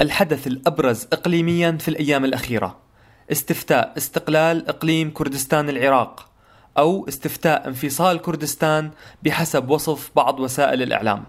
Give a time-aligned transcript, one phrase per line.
[0.00, 2.78] الحدث الأبرز إقليميا في الأيام الأخيرة.
[3.32, 6.28] استفتاء استقلال إقليم كردستان العراق
[6.78, 8.90] أو استفتاء انفصال كردستان
[9.22, 11.24] بحسب وصف بعض وسائل الإعلام.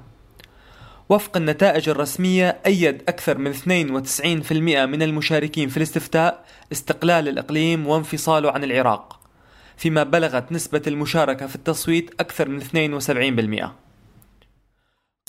[1.09, 4.51] وفق النتائج الرسمية أيد أكثر من 92%
[4.85, 9.19] من المشاركين في الاستفتاء استقلال الإقليم وانفصاله عن العراق
[9.77, 13.90] فيما بلغت نسبة المشاركة في التصويت أكثر من 72%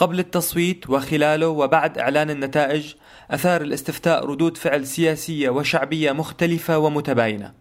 [0.02, 2.94] قبل التصويت وخلاله وبعد إعلان النتائج
[3.30, 7.52] أثار الاستفتاء ردود فعل سياسية وشعبية مختلفة ومتباينة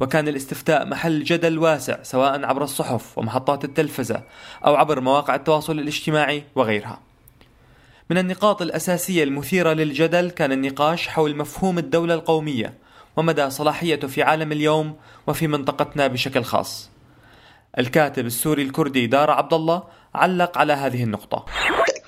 [0.00, 4.22] وكان الاستفتاء محل جدل واسع سواء عبر الصحف ومحطات التلفزة
[4.66, 7.00] أو عبر مواقع التواصل الاجتماعي وغيرها
[8.10, 12.74] من النقاط الأساسية المثيرة للجدل كان النقاش حول مفهوم الدولة القومية
[13.16, 16.90] ومدى صلاحيته في عالم اليوم وفي منطقتنا بشكل خاص.
[17.78, 19.82] الكاتب السوري الكردي دار عبد الله
[20.14, 21.44] علق على هذه النقطة.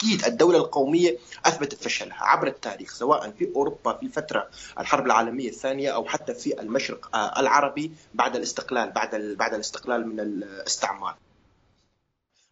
[0.02, 4.48] تأكيد الدولة القومية أثبتت فشلها عبر التاريخ سواء في أوروبا في فترة
[4.80, 11.14] الحرب العالمية الثانية أو حتى في المشرق العربي بعد الاستقلال بعد بعد الاستقلال من الاستعمار.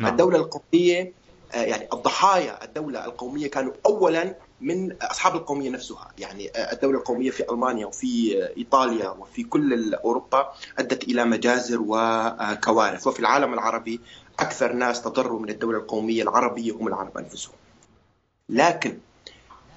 [0.00, 0.10] نعم.
[0.10, 1.12] الدولة القومية
[1.52, 6.08] آه، يعني الضحايا الدولة القومية كانوا أولا من أصحاب القومية نفسها.
[6.18, 13.06] يعني الدولة القومية في ألمانيا وفي إيطاليا وفي كل أوروبا أدت إلى مجازر وكوارث.
[13.06, 14.00] وفي العالم العربي
[14.40, 17.54] أكثر ناس تضروا من الدولة القومية العربية هم العرب أنفسهم.
[18.48, 18.98] لكن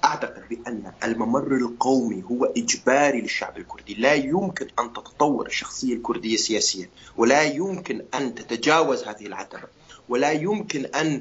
[0.04, 3.94] أعتقد بأن الممر القومي هو إجباري للشعب الكردي.
[3.94, 9.68] لا يمكن أن تتطور الشخصية الكردية سياسيا ولا يمكن أن تتجاوز هذه العتبة
[10.08, 11.20] ولا يمكن آه،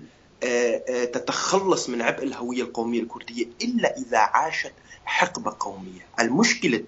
[1.14, 4.72] تتخلص من عبء الهوية القومية الكردية إلا إذا عاشت
[5.06, 6.06] حقبة قومية.
[6.20, 6.84] المشكلة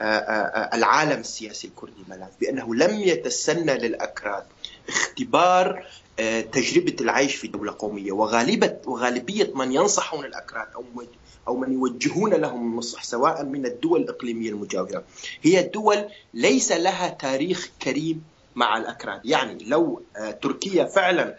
[0.00, 4.44] آه، العالم السياسي الكردي ملاذ بأنه لم يتسنى للأكراد
[4.88, 5.86] اختبار
[6.52, 8.12] تجربة العيش في دولة قومية.
[8.12, 10.84] وغالبة وغالبية من ينصحون الأكراد أو
[11.48, 15.04] أو من يوجهون لهم النصح سواء من الدول الإقليمية المجاورة.
[15.42, 16.04] هي دول
[16.34, 18.22] ليس لها تاريخ كريم
[18.54, 19.20] مع الأكراد.
[19.26, 20.02] يعني لو
[20.42, 21.36] تركيا فعلا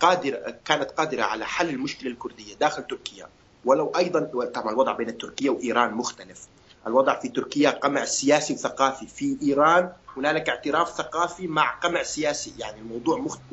[0.00, 3.26] قادرة كانت قادرة على حل المشكلة الكردية داخل تركيا
[3.64, 4.20] ولو أيضا
[4.54, 6.46] طبعا الوضع بين تركيا وإيران مختلف.
[6.86, 12.54] الوضع في تركيا قمع سياسي وثقافي في إيران هنالك اعتراف ثقافي مع قمع سياسي.
[12.58, 13.46] يعني الموضوع مختلف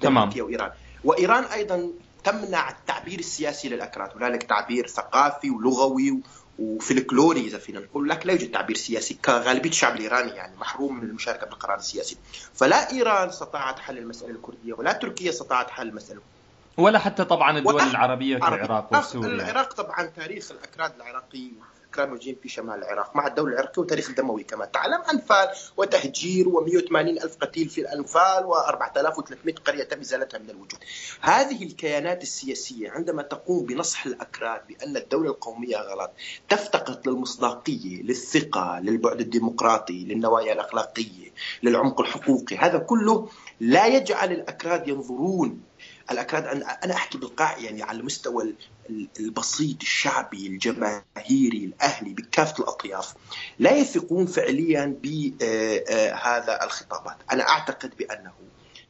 [0.00, 0.28] تمام.
[0.28, 0.70] تركيا وإيران.
[1.04, 1.90] وإيران أيضا
[2.24, 4.10] تمنع التعبير السياسي للأكراد.
[4.16, 6.20] هنالك تعبير ثقافي ولغوي
[6.60, 11.02] وفلكلوري إذا فينا نقول لك لا يوجد تعبير سياسي كغالبية الشعب الإيراني يعني محروم من
[11.02, 12.16] المشاركة بالقرار السياسي.
[12.54, 16.20] فلا إيران استطاعت حل المسألة الكردية ولا تركيا استطاعت حل المسألة.
[16.76, 21.50] ولا حتى طبعا الدول العربية كالعراق وسوريا العراق طبعا تاريخ الأكراد العراقي
[21.92, 25.02] كانوا في شمال العراق مع الدولة العراقية وتاريخ دموي كما تعلم.
[25.12, 30.78] أنفال وتهجير و180 ألف قتيل في الأنفال و4300 قرية تم إزالتها من الوجود.
[31.20, 36.10] هذه الكيانات السياسية عندما تقوم بنصح الأكراد بأن الدولة القومية غلط
[36.48, 41.30] تفتقد للمصداقية للثقة للبعد الديمقراطي للنوايا الأخلاقية
[41.62, 42.56] للعمق الحقوقي.
[42.56, 43.28] هذا كله
[43.60, 45.69] لا يجعل الأكراد ينظرون
[46.10, 46.46] الأكراد
[46.84, 48.54] أنا أحكي بالقاع يعني على المستوى
[49.20, 53.14] البسيط الشعبي الجماهيري الأهلي بكافة الأطياف
[53.58, 57.16] لا يثقون فعليا بهذا آه، الخطابات.
[57.32, 58.32] أنا أعتقد بأنه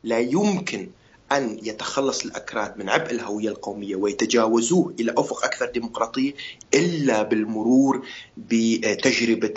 [0.05, 0.91] لا يمكن
[1.33, 6.33] أن يتخلص الأكراد من عبء الهوية القومية ويتجاوزوه إلى أفق أكثر ديمقراطية
[6.75, 8.07] إلا بالمرور
[8.37, 9.55] بتجربة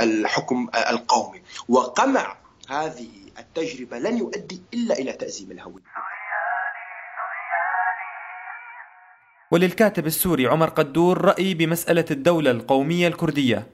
[0.00, 1.42] الحكم القومي.
[1.68, 2.36] وقمع
[2.70, 3.08] هذه
[3.38, 5.82] التجربة لن يؤدي إلا إلى تأزيم الهوية.
[9.50, 13.66] وللكاتب السوري عمر قدور رأي بمسألة الدولة القومية الكردية.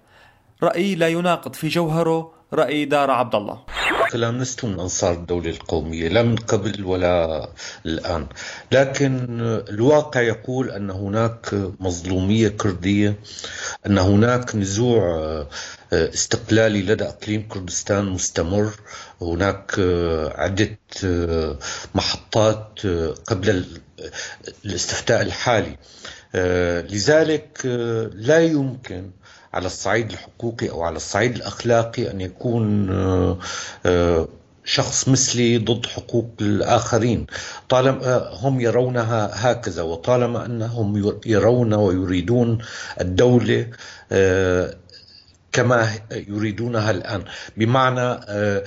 [0.63, 3.65] رأي لا يناقض في جوهره رأي دار عبد الله.
[4.13, 7.49] كلام لست من أنصار الدولة القومية لا من قبل ولا
[7.87, 8.27] الآن.
[8.73, 13.19] لكن الواقع يقول أن هناك مظلومية كردية
[13.87, 15.47] أن هناك نزوع
[15.93, 18.75] استقلالي لدى أقليم كردستان مستمر.
[19.23, 19.75] هناك
[20.35, 20.79] عدة
[21.95, 22.81] محطات
[23.27, 23.65] قبل
[24.65, 25.77] الاستفتاء الحالي.
[26.91, 27.61] لذلك
[28.15, 29.11] لا يمكن
[29.55, 32.91] على الصعيد الحقوقي أو على الصعيد الأخلاقي أن يكون
[34.65, 37.27] شخص مثلي ضد حقوق الآخرين.
[37.69, 42.59] طالما هم يرونها هكذا وطالما أنهم يرون ويريدون
[43.01, 43.67] الدولة
[45.55, 47.25] كما يريدونها الآن.
[47.57, 48.65] بمعنى آه،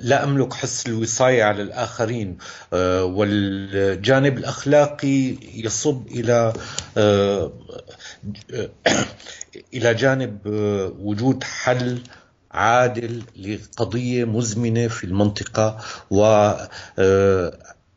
[0.00, 2.38] لا أملك حس الوصاية على الآخرين
[2.72, 6.52] آه، والجانب الأخلاقي يصب إلى
[6.96, 7.52] آه،
[9.74, 10.38] إلى جانب
[11.00, 11.98] وجود حل
[12.50, 15.78] عادل لقضية مزمنة في المنطقة
[16.10, 16.52] و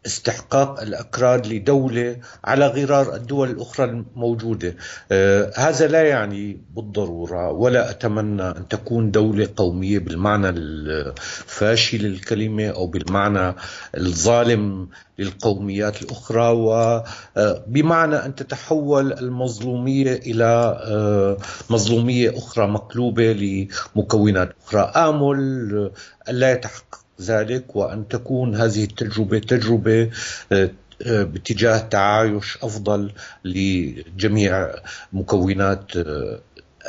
[0.05, 4.75] استحقاق الأكراد لدولة على غرار الدول الأخرى الموجودة.
[5.11, 12.87] آه، هذا لا يعني بالضرورة ولا أتمنى أن تكون دولة قومية بالمعنى الفاشل للكلمة أو
[12.87, 13.55] بالمعنى
[13.97, 14.89] الظالم
[15.19, 21.37] للقوميات الأخرى وبمعنى أن تتحول المظلومية إلى آه،
[21.69, 24.81] مظلومية أخرى مقلوبة لمكونات أخرى.
[24.81, 25.91] آمل
[26.29, 30.09] ألا يتحقق ذلك وأن تكون هذه التجربة تجربة
[30.51, 30.71] آه،
[31.05, 33.11] آه، باتجاه تعايش أفضل
[33.45, 34.69] لجميع
[35.13, 36.39] مكونات آه،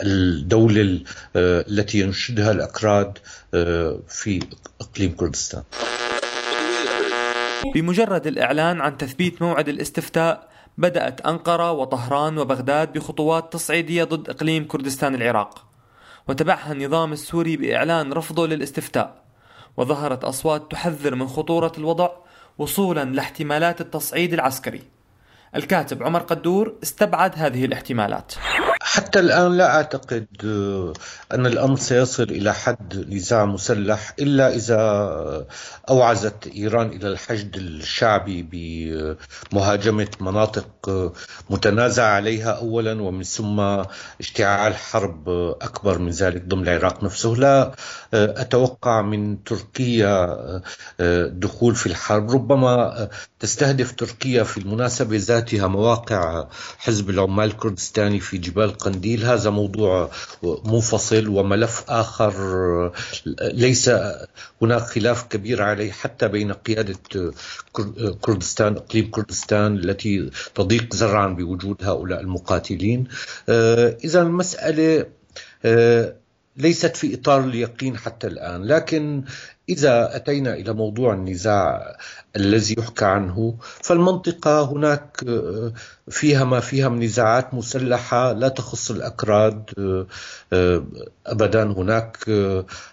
[0.02, 1.00] الدولة
[1.36, 3.18] التي ينشدها الأكراد
[4.08, 4.40] في
[4.80, 5.62] إقليم كردستان.
[7.74, 10.48] بمجرد الإعلان عن تثبيت موعد الاستفتاء
[10.78, 15.66] بدأت أنقرة وطهران وبغداد بخطوات تصعيدية ضد إقليم كردستان العراق.
[16.28, 19.21] وتبعها النظام السوري بإعلان رفضه للاستفتاء.
[19.76, 22.10] وظهرت أصوات تحذر من خطورة الوضع
[22.58, 24.82] وصولا لاحتمالات التصعيد العسكري.
[25.56, 28.34] الكاتب عمر قدور استبعد هذه الاحتمالات.
[28.84, 30.92] حتى الآن لا أعتقد آه،
[31.34, 34.78] أن الأمر سيصل إلى حد نزاع مسلح إلا إذا
[35.88, 38.42] أوعزت إيران إلى الحشد الشعبي
[39.52, 41.12] بمهاجمة مناطق آه،
[41.50, 43.60] متنازع عليها أولا ومن ثم
[44.20, 45.28] اشتعال حرب
[45.62, 47.36] أكبر من ذلك ضمن العراق نفسه.
[47.36, 47.72] لا
[48.14, 50.62] آه، أتوقع من تركيا
[51.26, 52.30] دخول في الحرب.
[52.30, 53.08] ربما
[53.40, 56.48] تستهدف تركيا في المناسبة ذاتها مواقع
[56.78, 59.24] حزب العمال الكردستاني في جبال القنديل.
[59.24, 60.10] هذا موضوع
[60.42, 62.92] منفصل وملف آخر.
[63.40, 63.90] ليس
[64.62, 67.32] هناك خلاف كبير عليه حتى بين قيادة
[68.20, 73.08] كردستان إقليم كردستان التي تضيق زرعا بوجود هؤلاء المقاتلين.
[74.04, 75.06] إذا المسألة
[76.56, 78.64] ليست في إطار اليقين حتى الآن.
[78.64, 79.24] لكن
[79.68, 81.96] إذا أتينا إلى موضوع النزاع
[82.36, 85.72] الذي يحكى عنه فالمنطقة هناك آه،
[86.10, 90.06] فيها ما فيها من نزاعات مسلحة لا تخص الأكراد آه،
[90.52, 90.84] آه،
[91.26, 92.16] أبدا هناك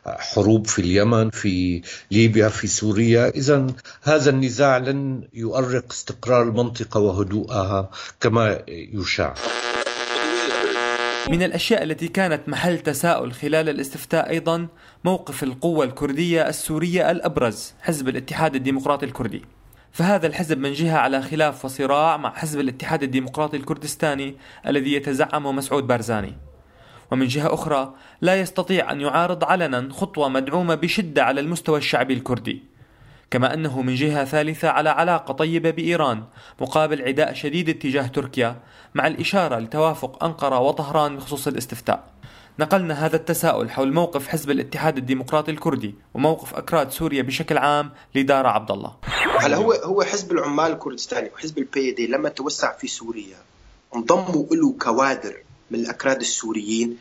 [0.06, 1.82] حروب في اليمن في
[2.12, 3.30] ليبيا في سوريا.
[3.30, 3.68] إذا
[4.04, 7.90] هذا النزاع لن يؤرق استقرار المنطقة وهدوءها
[8.20, 9.34] كما يشاع
[11.28, 14.68] من الأشياء التي كانت محل تساؤل خلال الاستفتاء أيضا
[15.04, 19.42] موقف القوة الكردية السورية الأبرز حزب الاتحاد الديمقراطي الكردي.
[19.92, 24.36] فهذا الحزب من جهة على خلاف وصراع مع حزب الاتحاد الديمقراطي الكردستاني
[24.68, 26.34] الذي يتزعمه مسعود بارزاني.
[27.12, 32.64] ومن جهة أخرى لا يستطيع أن يعارض علنا خطوة مدعومة بشدة على المستوى الشعبي الكردي.
[33.32, 36.24] كما أنه من جهة ثالثة على علاقة طيبة بإيران
[36.62, 38.60] مقابل عداء شديد اتجاه تركيا
[38.96, 42.04] مع الإشارة لتوافق أنقرة وطهران بخصوص الاستفتاء.
[42.60, 48.48] نقلنا هذا التساؤل حول موقف حزب الاتحاد الديمقراطي الكردي وموقف أكراد سوريا بشكل عام لدار
[48.48, 48.96] عبد الله
[49.40, 53.38] هلا هو هو حزب العمال الكردستاني وحزب البي دي لما توسع في سوريا.
[53.96, 55.38] انضموا له كوادر
[55.72, 56.98] من الأكراد السوريين.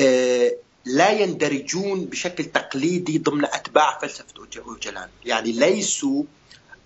[0.00, 0.52] آه
[0.84, 4.26] لا يندرجون بشكل تقليدي ضمن أتباع فلسفة
[4.58, 5.08] أوجلان.
[5.24, 6.24] يعني ليسوا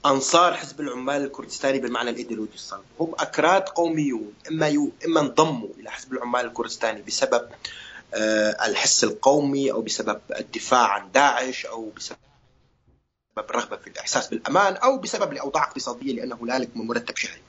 [0.06, 2.84] أنصار حزب العمال الكردستاني بالمعنى الإيديولوجي الصلب.
[3.00, 7.48] هم أكراد قوميون إما يو إما انضموا إلى حزب العمال الكردستاني بسبب
[8.14, 12.18] آه، الحس القومي أو بسبب الدفاع عن داعش أو بسبب
[13.38, 17.40] الرغبة في الإحساس بالأمان أو بسبب الأوضاع اقتصادية لأنه هنالك مرتب شهري.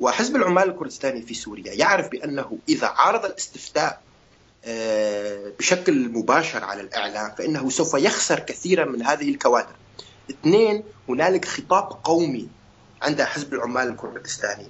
[0.00, 4.02] وحزب العمال الكردستاني في سوريا يعرف بأنه إذا عارض الاستفتاء
[5.58, 9.74] بشكل مباشر على الإعلام فإنه سوف يخسر كثيرا من هذه الكوادر.
[10.30, 12.48] اثنين هنالك خطاب قومي
[13.02, 14.66] عند حزب العمال الكردستاني.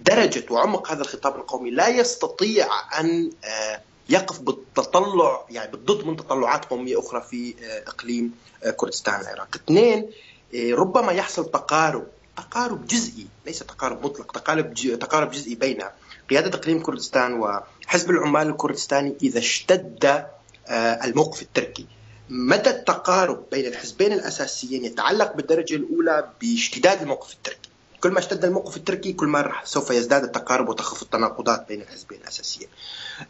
[0.00, 2.66] درجة وعمق هذا الخطاب القومي لا يستطيع
[3.00, 8.34] أن آه، يقف بالتطلع يعني بالضد من تطلعات قومية أخرى في آه، إقليم
[8.76, 10.10] كردستان العراق اثنين
[10.54, 12.06] ربما يحصل تقارب
[12.36, 15.82] تقارب جزئي ليس تقارب مطلق تقارب تقارب جزئي بين
[16.30, 20.24] قيادة إقليم كردستان وحزب العمال الكردستاني إذا اشتد
[20.68, 21.86] آه، الموقف التركي
[22.28, 27.70] مدى التقارب بين الحزبين الأساسيين يتعلق بالدرجة الأولى باشتداد الموقف التركي؟
[28.00, 32.68] كل ما اشتد الموقف التركي كل ما سوف يزداد التقارب وتخف التناقضات بين الحزبين الأساسيين.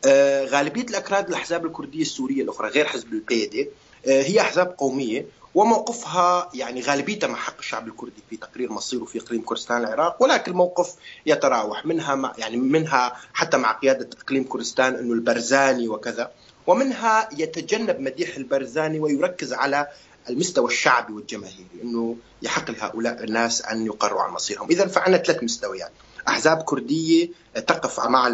[0.07, 3.69] آه، غالبية الأكراد الأحزاب الكردية السورية الأخرى غير حزب البيدي
[4.05, 9.43] هي أحزاب قومية وموقفها يعني غالبيتها مع حق الشعب الكردي في تقرير مصيره في إقليم
[9.43, 10.95] كردستان العراق ولكن الموقف
[11.27, 16.31] يتراوح منها مع يعني منها حتى مع قيادة إقليم كردستان إنه البرزاني وكذا
[16.67, 19.89] ومنها يتجنب مديح البرزاني ويركز على
[20.31, 25.93] المستوى الشعبي والجماهيري إنه يحق لهؤلاء الناس أن يقرروا عن مصيرهم، اذا فعندنا ثلاث مستويات،
[26.29, 28.29] أحزاب كردية تقف مع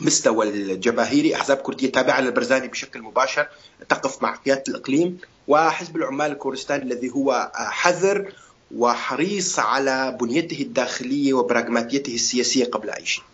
[0.00, 3.48] المستوى الجماهيري، أحزاب كردية تابعة للبرزاني بشكل مباشر
[3.88, 5.18] تقف مع قيادة الإقليم،
[5.48, 8.32] وحزب العمال الكردستاني الذي هو حذر
[8.76, 13.24] وحريص على بنيته الداخلية وبراغماتيته السياسية قبل أي شيء.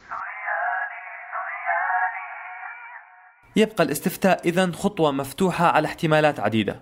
[3.57, 6.81] يبقى الاستفتاء إذا خطوة مفتوحة على احتمالات عديدة.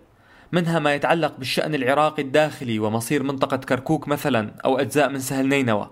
[0.52, 5.90] منها ما يتعلق بالشأن العراقي الداخلي ومصير منطقة كركوك مثلا أو أجزاء من سهل نينوى.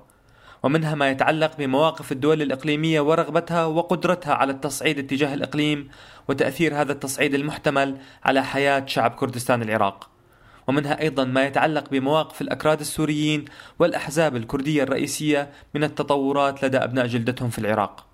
[0.63, 5.89] ومنها ما يتعلق بمواقف الدول الإقليمية ورغبتها وقدرتها على التصعيد اتجاه الإقليم
[6.29, 10.11] وتأثير هذا التصعيد المحتمل على حياة شعب كردستان العراق.
[10.67, 13.45] ومنها أيضا ما يتعلق بمواقف الأكراد السوريين
[13.79, 18.07] والأحزاب الكردية الرئيسية من التطورات لدى أبناء جلدتهم في العراق.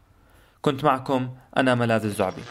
[0.63, 2.43] كنت معكم أنا ملاذ الزعبي.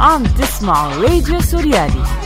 [0.00, 2.19] on this small Radio Suryadi.